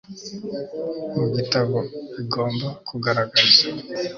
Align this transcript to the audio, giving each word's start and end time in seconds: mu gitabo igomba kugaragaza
mu 1.15 1.25
gitabo 1.35 1.77
igomba 2.21 2.67
kugaragaza 2.87 3.63